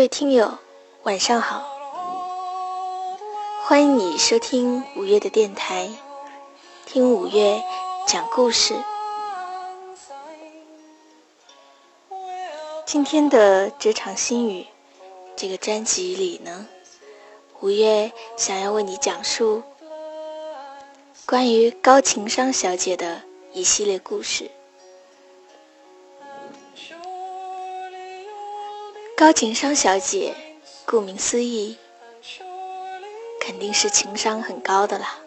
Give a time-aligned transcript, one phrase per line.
[0.00, 0.56] 各位听友，
[1.02, 1.62] 晚上好！
[3.66, 5.90] 欢迎你收听五月的电台，
[6.86, 7.62] 听五月
[8.06, 8.74] 讲故事。
[12.86, 14.66] 今天的职场心语
[15.36, 16.66] 这个专辑里呢，
[17.60, 19.62] 五月想要为你讲述
[21.26, 23.20] 关于高情商小姐的
[23.52, 24.50] 一系列故事。
[29.20, 30.34] 高情商小姐，
[30.86, 31.76] 顾名思义，
[33.38, 35.18] 肯定是情商很高的啦。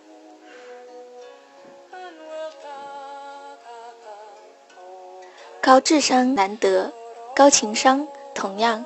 [5.62, 6.92] 高智商难得，
[7.36, 8.84] 高情商同样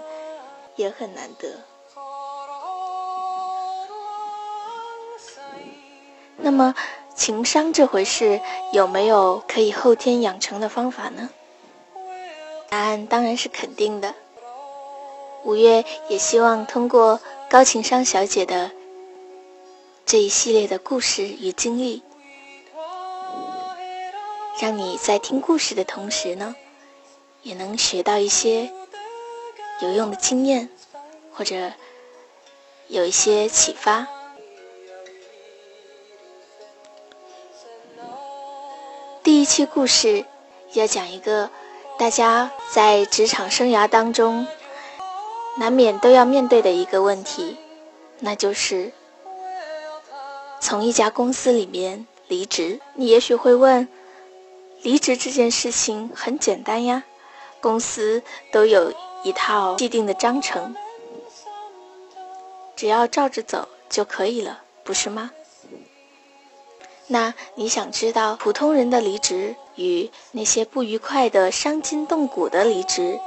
[0.76, 1.56] 也很难得。
[6.36, 6.76] 那么，
[7.16, 8.42] 情商这回事
[8.74, 11.30] 有没有可以后天养成的方法呢？
[12.68, 14.14] 答案当然是肯定的。
[15.44, 18.72] 五月也希望通过高情商小姐的
[20.06, 22.04] 这一系列的故事与经历，
[24.60, 26.56] 让你在听故事的同时呢，
[27.44, 28.72] 也能学到一些
[29.82, 30.70] 有用的经验，
[31.34, 31.72] 或者
[32.88, 34.08] 有一些启发。
[39.24, 40.26] 第一期故事
[40.74, 41.50] 要讲一个
[41.98, 44.46] 大家在职场生涯当中。
[45.58, 47.58] 难免都要面对的一个问题，
[48.20, 48.92] 那就是
[50.60, 52.80] 从一家公司里面离职。
[52.94, 53.88] 你也许会问，
[54.84, 57.04] 离职这件事情很简单呀，
[57.60, 58.94] 公司都有
[59.24, 60.76] 一套既定的章程，
[62.76, 65.32] 只要照着走就可以了，不是吗？
[67.08, 73.20] 那你想知道普通人的离职与那些不愉快的、伤筋动骨的离职？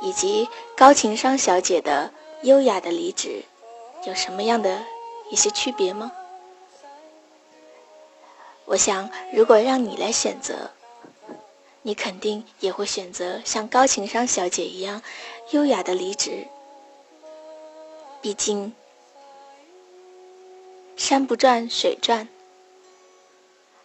[0.00, 2.12] 以及高情商小姐的
[2.42, 3.44] 优雅的离职，
[4.06, 4.84] 有什么样的
[5.30, 6.10] 一些区别吗？
[8.64, 10.70] 我想，如果让你来选择，
[11.82, 15.02] 你肯定也会选择像高情商小姐一样
[15.50, 16.46] 优雅的离职。
[18.22, 18.72] 毕竟，
[20.96, 22.28] 山不转水转，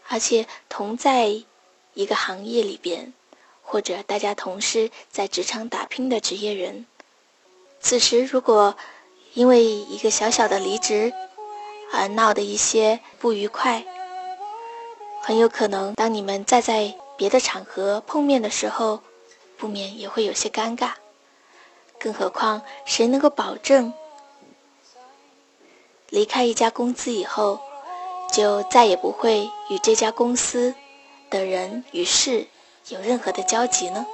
[0.07, 1.41] 而且同在
[1.93, 3.13] 一个行业里边。
[3.65, 6.85] 或者大家同是在职场打拼的职业人，
[7.81, 8.77] 此时如果
[9.33, 11.11] 因为一个小小的离职
[11.91, 13.83] 而闹的一些不愉快，
[15.21, 19.01] 很有可能当你们再在别的场合碰面的时候，
[19.57, 20.91] 不免也会有些尴尬。
[21.99, 23.91] 更何况，谁能够保证
[26.09, 27.59] 离开一家公司以后，
[28.31, 30.75] 就再也不会与这家公司
[31.29, 32.47] 的人与事？
[32.89, 34.05] 有任何的交集呢？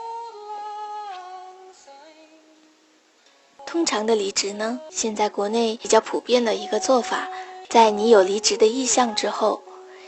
[3.65, 7.27] 通常的离职呢，现在国内比较普遍的一个做法，
[7.69, 9.61] 在你有离职的意向之后，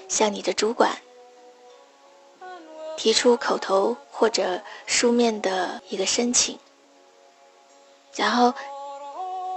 [0.08, 0.98] 向你的主管
[2.96, 6.58] 提出口头或者书面的一个申请，
[8.16, 8.54] 然后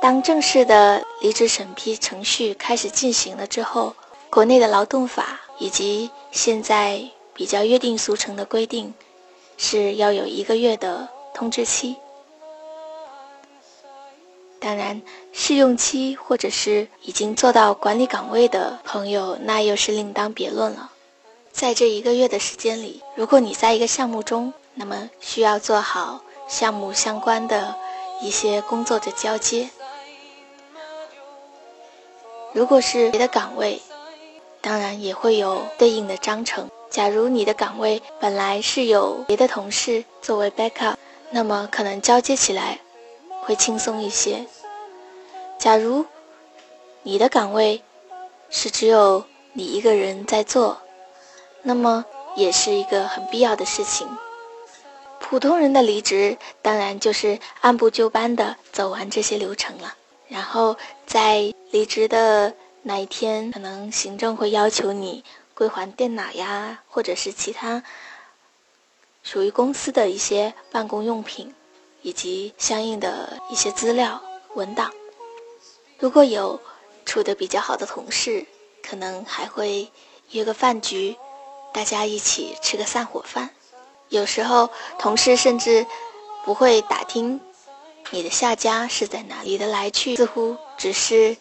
[0.03, 3.95] 当正式的离职审批程序开始进行了之后，
[4.31, 7.09] 国内的劳动法以及现在。
[7.37, 8.95] 比较约定俗成的规定，
[9.59, 11.95] 是要有一个月的通知期。
[14.59, 15.03] 当然，
[15.33, 20.91] 试用期或者是已经做到管理岗位的朋友，那又是另当别论了。
[21.53, 27.77] 在这一个月的时间里，如果你在一个项目中，那么需要做好项目相关的
[28.23, 29.69] 一些工作的交接。
[32.53, 33.81] 如果是别的岗位，
[34.67, 36.69] 当然也会有对应的章程。
[36.91, 40.97] 假如你的岗位本来是有别的同事作为 backup，
[41.31, 42.81] 那么可能交接起来
[43.43, 44.45] 会轻松一些。
[45.57, 46.05] 假如
[47.05, 47.81] 你的岗位
[48.51, 50.77] 是只有你一个人在做，
[51.63, 52.05] 那么
[52.35, 54.09] 也是一个很必要的事情。
[55.21, 59.95] 普通人的离职当然就是按部就班的走完这些流程了，
[60.27, 60.77] 然后
[61.07, 62.53] 在离职的
[62.89, 65.25] 那一天，可能行政会要求你。
[65.55, 67.83] 归还电脑呀，或者是其他
[69.25, 71.53] 属于公司的一些办公用品，
[72.03, 74.23] 以及相应的一些资料
[74.55, 74.93] 文档。
[75.99, 76.61] 如果有
[77.05, 78.47] 处的比较好的同事，
[78.85, 79.91] 可能还会
[80.31, 81.17] 约个饭局，
[81.73, 83.51] 大家一起吃个散伙饭。
[84.11, 85.85] 有时候同事甚至
[86.45, 87.41] 不会打听
[88.11, 91.37] 你的下家是在哪里的来去，似乎只是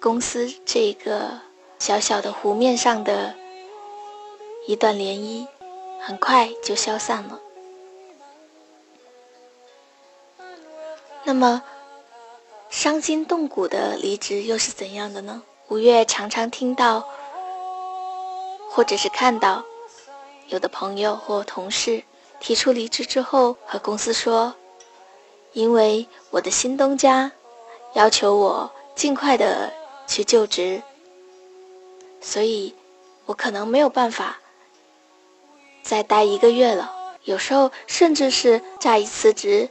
[0.00, 1.38] 公司这个
[1.78, 3.34] 小小的湖面上的。
[4.66, 5.46] 一段涟漪，
[6.00, 7.40] 很快就消散了。
[11.24, 11.62] 那么，
[12.68, 15.42] 伤筋动骨的离职又是怎样的呢？
[15.68, 17.08] 五月常常听到，
[18.70, 19.64] 或者是看到，
[20.48, 22.04] 有的朋友或同事
[22.38, 24.54] 提出离职之后，和公司说，
[25.52, 27.32] 因为我的新东家
[27.94, 29.72] 要求我尽快的
[30.10, 30.82] 去就职，
[32.20, 32.74] 所以
[33.26, 34.40] 我可能没有办法
[35.84, 36.92] 再待一个月了。
[37.22, 39.70] 有时候甚至是乍一辞职，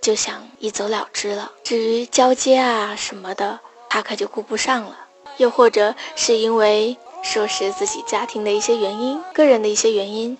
[0.00, 1.52] 就想一走了之了。
[1.62, 3.60] 至于交接啊什么的，
[3.90, 4.98] 他可就顾不上了。
[5.36, 10.38] 又或者是因为说是自己家庭的一些原因、个人的一些原因，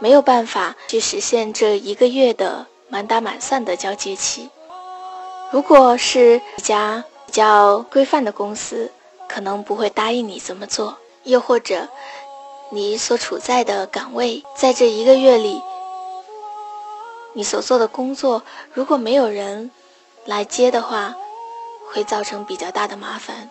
[0.00, 4.50] 没有办法去实现这一个月的满打满算的交接期。
[5.50, 8.90] 如果是一家比较规范的公司，
[9.28, 10.96] 可能不会答应你这么做。
[11.24, 11.88] 又或者。
[12.72, 15.60] 你所处在的岗位，在这一个月里，
[17.32, 19.72] 你所做的工作，如果没有人
[20.24, 21.16] 来接的话，
[21.90, 23.48] 会造成比较大的麻烦；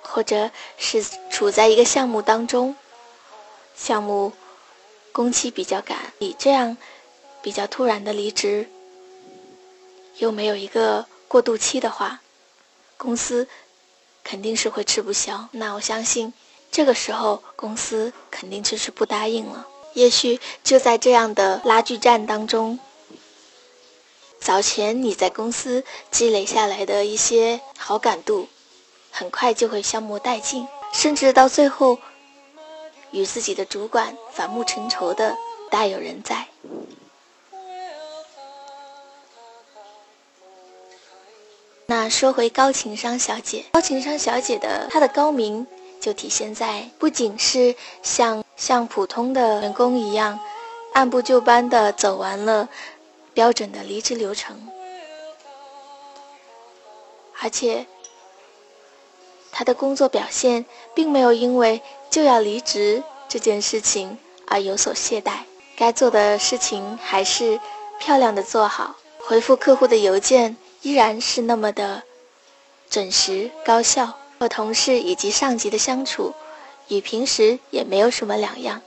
[0.00, 2.74] 或者是处在一个项目当中，
[3.76, 4.32] 项目
[5.12, 6.78] 工期比较赶，你这样
[7.42, 8.66] 比较突然的离职，
[10.18, 12.20] 又没有一个过渡期的话，
[12.96, 13.48] 公司
[14.22, 15.48] 肯定是会吃不消。
[15.52, 16.32] 那我相信。
[16.70, 19.68] 这个时候，公司肯定就是不答应了。
[19.92, 22.80] 也许就在这样的拉锯战当中，
[24.40, 28.48] 早前你在公司积累下来的一些好感度，
[29.12, 32.00] 很快就会消磨殆尽，甚至到最后，
[33.12, 35.36] 与自己的主管反目成仇的
[35.70, 36.48] 大有人在。
[42.10, 45.66] 说回高情商小姐，高情商小姐的她的高明。
[46.00, 50.38] 就体现在不仅是像像普通的员工一样，
[50.92, 52.68] 按部就班的走完了
[53.32, 54.68] 标准的离职流程，
[57.40, 57.86] 而且
[59.50, 61.80] 他的工作表现并没有因为
[62.10, 65.38] 就要离职这件事情而有所懈怠，
[65.74, 67.58] 该做的事情还是
[67.98, 70.54] 漂亮的做好，回复客户的邮件
[70.84, 72.04] 依然是那么的
[72.88, 74.14] 准时高效。
[74.36, 76.34] 和同事以及上级的相处，
[76.88, 78.82] 与平时也没有什么两样。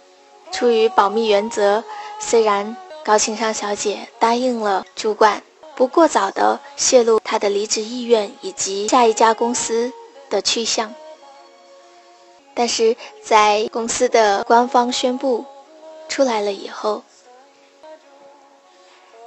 [0.51, 1.83] 出于保密原则，
[2.19, 5.41] 虽然高情商小姐答应了主管
[5.73, 9.91] 不过早的泄露她的离职意愿以及下一家公司
[10.29, 10.93] 的去向，
[12.53, 15.45] 但是在公司的官方宣布
[16.09, 17.01] 出来了以后，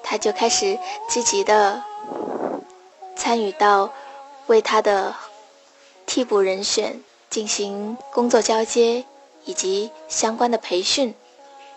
[0.03, 0.79] 她就开始
[1.09, 1.83] 积极的
[3.17, 3.93] 参与到
[4.47, 5.15] 为他的。
[6.07, 9.05] 替补人选进行工作交接
[9.45, 11.15] 以及相关的培训，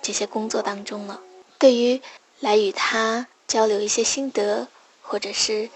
[0.01, 1.21] 这些工作当中了。
[1.59, 2.01] 对于
[2.39, 4.67] 来与他交流一些心得，
[5.03, 5.69] 或者是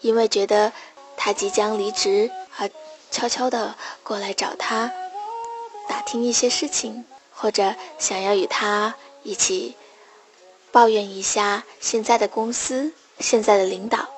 [0.00, 0.72] 因为觉得
[1.16, 2.28] 他即将离职
[2.58, 2.68] 而
[3.12, 4.92] 悄悄的过来找他
[5.88, 9.76] 打听一些事情，或者想要与他一起
[10.72, 14.11] 抱怨一下现在的公司、现在的领导。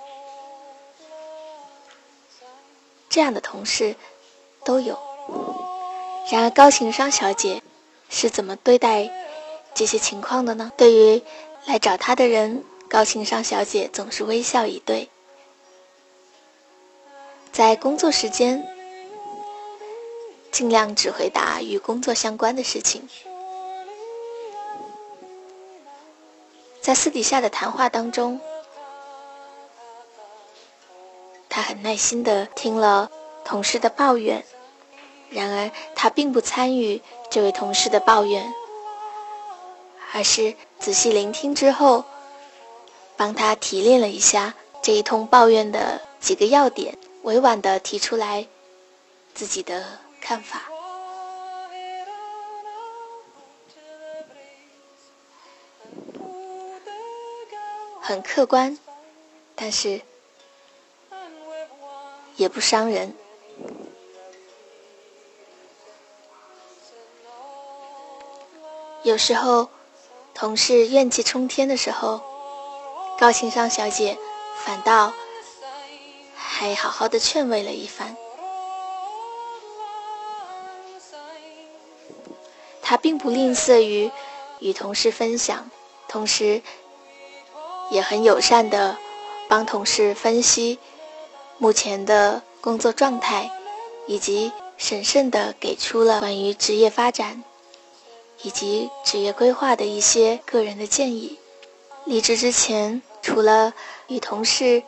[3.14, 3.94] 这样的同事
[4.64, 4.98] 都有。
[6.32, 7.62] 然而，高情商小姐
[8.08, 9.08] 是怎么对待
[9.72, 10.72] 这些情况的呢？
[10.76, 11.22] 对于
[11.66, 15.08] 来找她的人，高情商小姐总是微笑以对。
[17.52, 18.66] 在工作时间，
[20.50, 23.08] 尽量只回答与工作相关的事情。
[26.80, 28.40] 在私底下的谈话当中。
[31.66, 33.10] 很耐心地听了
[33.42, 34.44] 同事的抱怨，
[35.30, 38.52] 然而他并不参与这位同事的抱怨，
[40.12, 42.04] 而是仔细聆听之后，
[43.16, 44.52] 帮他提炼了一下
[44.82, 48.46] 这一通抱怨的几个要点，委婉地提出来
[49.32, 49.82] 自己的
[50.20, 50.64] 看法，
[58.02, 58.78] 很客观，
[59.54, 60.02] 但是。
[62.36, 63.14] 也不伤人。
[69.02, 69.68] 有时候，
[70.32, 72.22] 同事怨气冲天的时候，
[73.18, 74.16] 高情商小姐
[74.64, 75.12] 反倒
[76.34, 78.16] 还好好的劝慰了一番。
[82.80, 84.10] 她并不吝啬于
[84.58, 85.70] 与同事分享，
[86.08, 86.62] 同时
[87.90, 88.96] 也很友善的
[89.48, 90.78] 帮同事分析。
[91.64, 93.50] 目前的工作状态，
[94.06, 97.42] 以及审慎地给出了关于职业发展
[98.42, 101.38] 以及职业规划的一些个人的建议。
[102.04, 103.72] 离职之前，除了
[104.08, 104.82] 与同事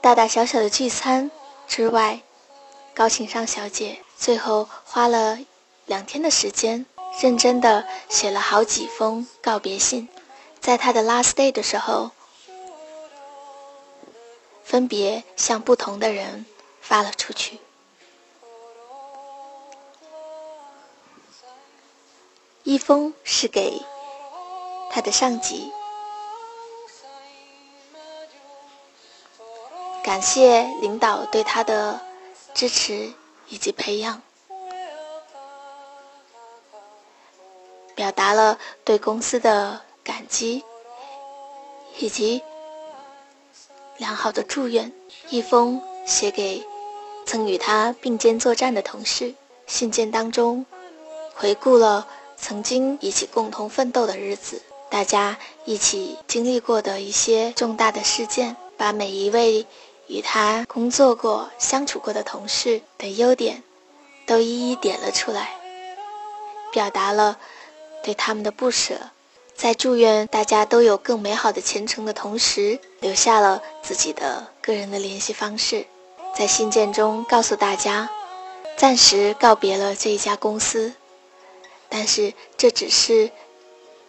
[0.00, 1.30] 大大小小的聚餐
[1.68, 2.22] 之外，
[2.94, 5.38] 高情商小姐最后花了
[5.84, 6.86] 两天的时间，
[7.20, 10.08] 认真的写了好几封告别信，
[10.62, 12.10] 在她的 last day 的时候，
[14.64, 16.46] 分别向不同的人
[16.80, 17.58] 发了出去。
[22.64, 23.80] 一封是给
[24.90, 25.72] 他的上级，
[30.04, 32.00] 感谢领导对他的
[32.54, 33.12] 支持
[33.48, 34.22] 以及培养，
[37.96, 40.64] 表达了对公司的感激
[41.98, 42.42] 以及
[43.98, 44.92] 良好的祝愿。
[45.30, 46.64] 一封写给
[47.24, 49.34] 曾与他并肩作战的同事，
[49.66, 50.66] 信件当中
[51.34, 52.06] 回顾了。
[52.36, 59.64] 曾经一起共同奋斗的日子，大家一起经历过的一些重大的事件，把每一位
[60.08, 63.62] 与他工作过、相处过的同事的优点，
[64.26, 65.54] 都一一点了出来，
[66.72, 67.38] 表达了
[68.02, 68.98] 对他们的不舍，
[69.54, 75.86] 在祝愿大家都有更美好的前程的同时，留下了自己的个人的联系方式，
[76.36, 78.10] 在信件中告诉大家，
[78.76, 80.94] 暂时告别了这一家公司。
[81.88, 83.30] 但是这只是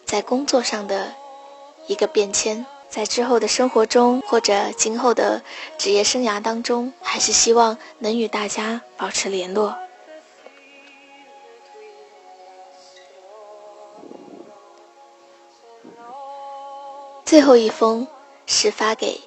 [0.04, 1.14] 在工作上的
[1.86, 5.42] 一个变迁，在之后的生活中或者今后的
[5.78, 9.76] 职业生涯当中，还是希望能与大家保持联络。
[17.34, 18.06] 最后一封
[18.46, 19.20] 是发给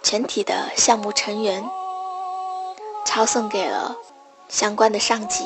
[0.00, 1.68] 全体的项目成员，
[3.04, 3.96] 抄送给了
[4.48, 5.42] 相关的上级。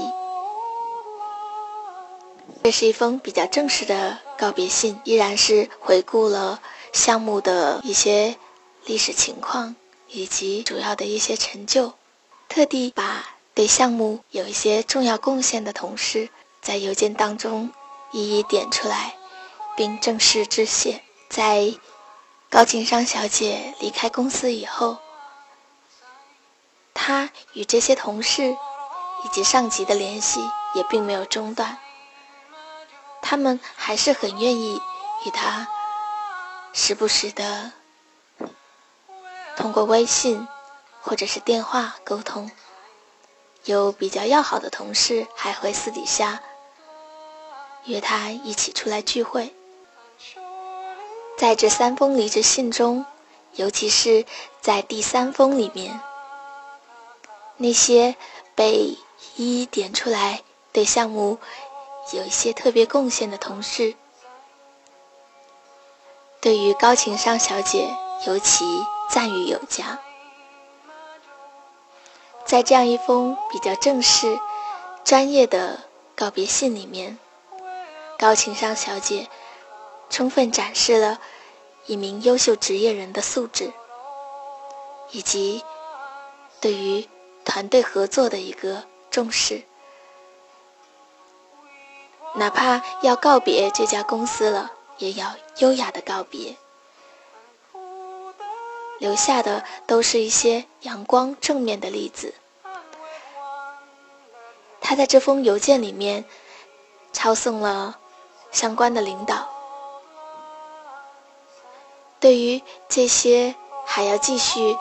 [2.63, 6.61] 这是一封比较正式的告别信，依然是回顾了
[6.93, 8.37] 项目的一些
[8.85, 9.75] 历史情况
[10.09, 11.95] 以及主要的一些成就，
[12.47, 16.29] 特地把对项目有一些重要贡献的同事
[16.61, 17.71] 在邮件当中
[18.13, 19.17] 一一点出来，
[19.75, 21.01] 并正式致谢。
[21.35, 21.75] 在
[22.49, 24.99] 高情商小姐离开公司以后，
[26.95, 30.39] 她与这些同事以及上级的联系
[30.77, 31.77] 也并没有中断。
[33.21, 34.81] 他们还是很愿意
[35.27, 35.67] 与他
[36.73, 37.73] 时不时的
[39.57, 40.47] 通过微信
[41.01, 42.49] 或者是电话沟通。
[43.65, 46.41] 有比较要好的同事还会私底下
[47.87, 49.53] 约他一起出来聚会。
[51.37, 53.05] 在这三封离职信中，
[53.55, 54.25] 尤其是
[54.61, 56.01] 在第三封里面，
[57.57, 58.17] 那些
[58.55, 58.97] 被
[59.37, 61.39] 一一点出来对项目。
[62.13, 63.95] 有一些特别贡献的同事，
[66.39, 67.89] 对于高情商小姐
[68.27, 68.67] 尤其
[69.09, 69.99] 赞誉有加。
[72.45, 74.39] 在这样一封比较正式、
[75.03, 75.81] 专业的
[76.15, 77.19] 告别信里面，
[78.19, 79.27] 高情商小姐
[80.15, 81.21] 充分展示了
[81.87, 83.73] 一名优秀职业人的素质，
[85.11, 85.61] 以及
[86.61, 87.09] 对于
[87.45, 89.61] 团队合作的一个重视。
[92.37, 96.57] 哪怕要告别这家公司了，也要优雅的告别，
[99.01, 102.33] 留下的都是一些阳光正面的例子。
[104.81, 106.25] 他在这封邮件里面
[107.13, 107.99] 抄送了
[108.53, 109.54] 相关的领导。
[112.25, 113.55] 对于这些
[113.85, 114.79] 还要继续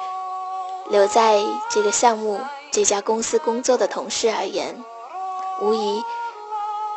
[0.90, 2.40] 留在这个项目、
[2.72, 4.82] 这家公司工作的同事而言，
[5.60, 6.02] 无疑。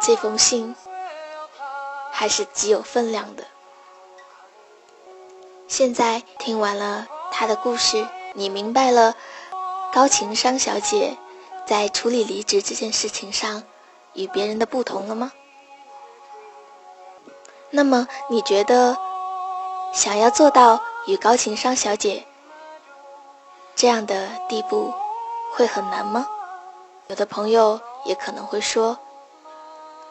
[0.00, 0.76] 这封信
[2.12, 3.42] 还是极有分量的。
[5.66, 9.16] 现在听完了他的故事，你明白了
[9.92, 11.16] 高情商小姐
[11.66, 13.64] 在处理离职这件事情上
[14.12, 15.32] 与别人的不同了吗？
[17.70, 18.96] 那么你觉得
[19.96, 22.26] 想要做到与高情商小姐
[23.74, 24.92] 这样的地步
[25.52, 26.28] 会很难吗？
[27.06, 28.98] 有的朋友也可能会说。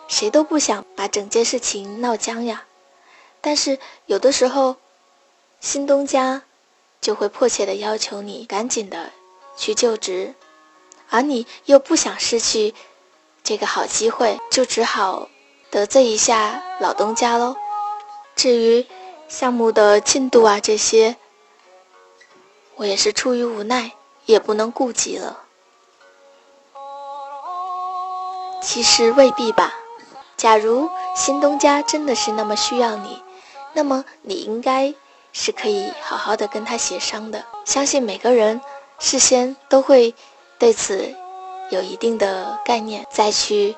[0.07, 2.65] 谁都不想把整件事情闹僵呀，
[3.41, 3.77] 但是
[4.07, 4.75] 有的时候，
[5.59, 6.41] 新东家
[6.99, 9.11] 就会迫切的要求你赶紧的
[9.55, 10.33] 去就职，
[11.11, 12.73] 而你又不想失去
[13.43, 15.29] 这个好机会，就只好
[15.69, 17.55] 得罪一下老东家喽。
[18.35, 18.85] 至于
[19.27, 21.15] 项目的进度啊这些，
[22.75, 23.91] 我也是出于无奈，
[24.25, 25.39] 也不能顾及了。
[28.61, 29.73] 其实未必吧。
[30.37, 33.21] 假如新东家真的是那么需要你，
[33.73, 34.93] 那么你应该
[35.31, 37.45] 是可以好好的跟他协商的。
[37.65, 38.59] 相信每个人
[38.99, 40.13] 事先都会
[40.59, 41.15] 对此
[41.69, 43.75] 有一定的概念，再去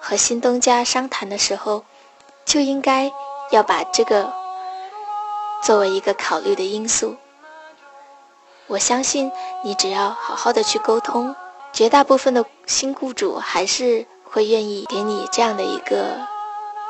[0.00, 1.84] 和新东家商谈的时候，
[2.44, 3.10] 就应该
[3.50, 4.32] 要把这个
[5.62, 7.16] 作为一个考虑的因素。
[8.66, 9.30] 我相信
[9.64, 11.34] 你只要好好的去沟通，
[11.72, 16.26] 绝大部分的新雇主还是会愿意给你这样的一个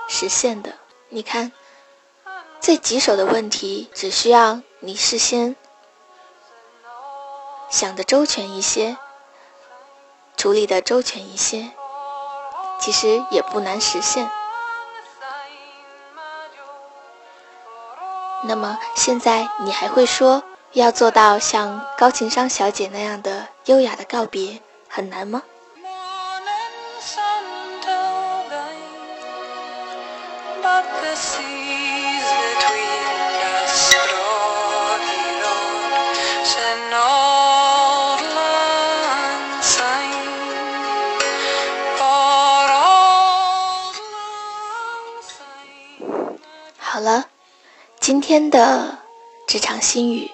[0.08, 0.74] 实现的。
[1.08, 1.52] 你看。
[2.60, 5.56] 最棘手的问题，只需要你事先
[7.70, 8.98] 想的周全一些，
[10.36, 11.70] 处理的周全一些，
[12.78, 14.30] 其实也不难实现。
[18.50, 20.42] 那么现在你还会说
[20.72, 25.40] 要做到像高情商小姐那样的优雅的告别很难吗？
[46.82, 47.24] 好了，
[48.10, 48.98] 今天的
[49.46, 50.32] 职场心语，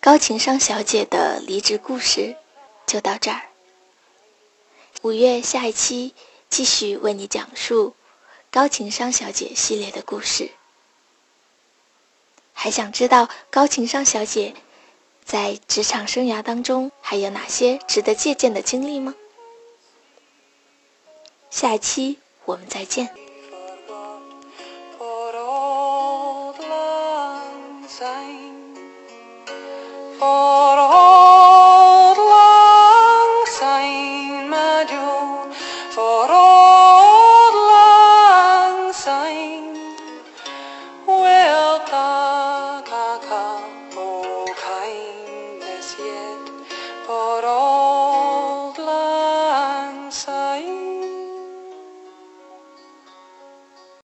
[0.00, 2.36] 高情商小姐的离职故事
[2.86, 3.42] 就到这儿。
[5.02, 6.14] 五月下一期
[6.48, 7.96] 继续为你讲述
[8.52, 10.52] 高情商小姐系列的故事。
[12.52, 14.54] 还想知道高情商小姐
[15.24, 19.12] 在职场生涯当中还有哪些值得借鉴的经历吗？
[21.50, 23.23] 下一期我们再见。
[27.98, 28.74] time
[30.18, 31.03] for all.